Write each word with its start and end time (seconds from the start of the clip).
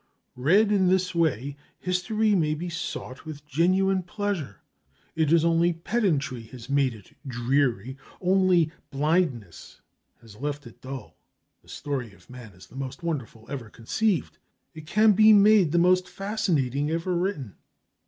Read 0.35 0.71
in 0.71 0.87
this 0.87 1.13
way, 1.13 1.55
history 1.77 2.33
may 2.33 2.55
be 2.55 2.69
sought 2.71 3.23
with 3.23 3.45
genuine 3.45 4.01
pleasure. 4.01 4.61
It 5.15 5.31
is 5.31 5.45
only 5.45 5.73
pedantry 5.73 6.41
has 6.47 6.71
made 6.71 6.95
it 6.95 7.11
dreary, 7.27 7.99
only 8.19 8.71
blindness 8.89 9.79
has 10.19 10.35
left 10.37 10.65
it 10.65 10.81
dull. 10.81 11.19
The 11.61 11.69
story 11.69 12.13
of 12.15 12.31
man 12.31 12.53
is 12.53 12.65
the 12.65 12.75
most 12.75 13.03
wonderful 13.03 13.45
ever 13.47 13.69
conceived. 13.69 14.39
It 14.73 14.87
can 14.87 15.11
be 15.11 15.33
made 15.33 15.71
the 15.71 15.77
most 15.77 16.09
fascinating 16.09 16.89
ever 16.89 17.15
written. 17.15 17.57